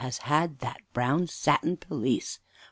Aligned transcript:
has 0.01 0.17
had 0.17 0.57
that 0.61 0.79
brown 0.93 1.27
satin 1.27 1.77
pelisse! 1.77 2.39